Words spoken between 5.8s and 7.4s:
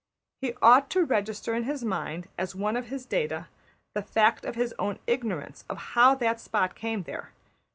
how that spot came there.